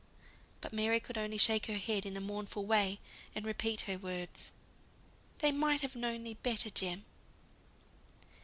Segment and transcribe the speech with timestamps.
[0.61, 2.99] But Mary could only shake her head in a mournful way,
[3.35, 4.53] and repeat her words,
[5.37, 7.05] "They might have known thee better, Jem."